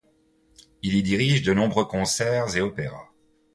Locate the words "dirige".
1.03-1.43